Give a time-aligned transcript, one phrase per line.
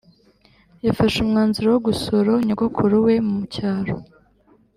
[0.85, 3.95] yafashe umwanzuro wo gusuro nyogokuru we mu cyaro